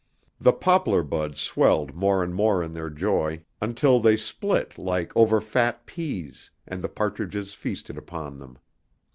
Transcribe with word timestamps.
The 0.39 0.51
poplar 0.51 1.03
buds 1.03 1.39
swelled 1.39 1.93
more 1.93 2.23
and 2.23 2.33
more 2.33 2.63
in 2.63 2.73
their 2.73 2.89
joy, 2.89 3.43
until 3.61 3.99
they 3.99 4.17
split 4.17 4.75
like 4.79 5.15
over 5.15 5.39
fat 5.39 5.85
peas, 5.85 6.49
and 6.65 6.83
the 6.83 6.89
partridges 6.89 7.53
feasted 7.53 7.99
upon 7.99 8.39
them. 8.39 8.57